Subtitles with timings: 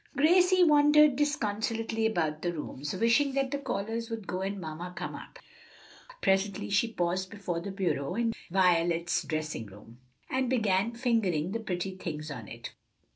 [0.17, 5.13] Gracie wandered disconsolately about the rooms, wishing that the callers would go and mamma come
[5.13, 5.37] up.
[6.23, 11.95] Presently she paused before the bureau in Violet's dressing room, and began fingering the pretty
[11.95, 12.71] things on it.